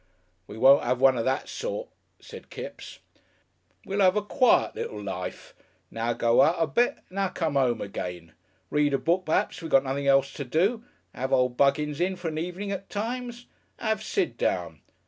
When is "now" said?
5.91-6.13, 7.11-7.27